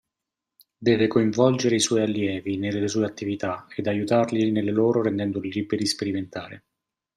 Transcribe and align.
Deve 0.87 1.05
coinvolgere 1.05 1.75
i 1.75 1.79
suoi 1.79 2.01
allievi 2.01 2.57
nelle 2.57 2.87
sue 2.87 3.05
attività 3.05 3.67
ed 3.75 3.85
aiutarli 3.85 4.49
nelle 4.49 4.71
loro 4.71 5.03
rendendoli 5.03 5.51
liberi 5.51 5.83
di 5.83 5.87
sperimentare. 5.87 6.63